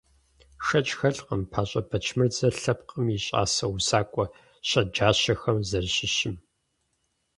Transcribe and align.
Шэч 0.65 0.87
хэлъкъым 0.97 1.41
ПащӀэ 1.51 1.81
Бэчмырзэ 1.89 2.47
лъэпкъым 2.61 3.05
и 3.15 3.17
щӀасэ 3.25 3.65
усакӀуэ 3.73 4.25
щэджащэхэм 4.69 5.57
зэращыщым. 5.69 6.35